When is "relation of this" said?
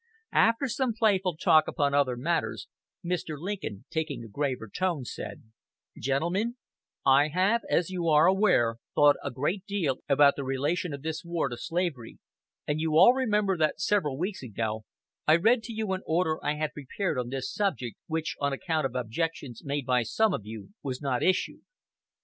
10.43-11.23